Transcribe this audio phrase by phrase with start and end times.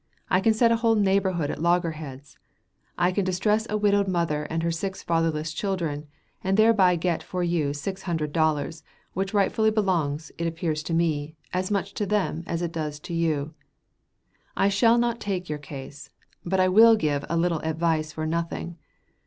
[0.31, 2.39] I can set a whole neighborhood at loggerheads;
[2.97, 6.07] I can distress a widowed mother and her six fatherless children,
[6.43, 8.81] and thereby get for you six hundred dollars,
[9.13, 13.13] which rightfully belongs, it appears to me, as much to them as it does to
[13.13, 13.53] you.
[14.57, 16.09] I shall not take your case,
[16.43, 18.77] but I will give a little advice for nothing.